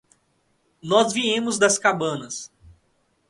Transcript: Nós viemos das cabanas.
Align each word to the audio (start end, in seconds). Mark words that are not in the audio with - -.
Nós 0.81 1.13
viemos 1.13 1.59
das 1.59 1.77
cabanas. 1.77 2.51